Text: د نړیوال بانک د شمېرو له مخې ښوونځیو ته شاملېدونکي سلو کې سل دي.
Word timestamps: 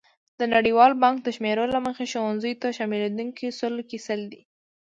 د 0.39 0.41
نړیوال 0.53 0.91
بانک 1.01 1.17
د 1.23 1.27
شمېرو 1.35 1.65
له 1.73 1.79
مخې 1.85 2.05
ښوونځیو 2.11 2.59
ته 2.61 2.67
شاملېدونکي 2.77 3.47
سلو 3.59 3.81
کې 3.89 3.97
سل 4.07 4.21
دي. 4.31 4.41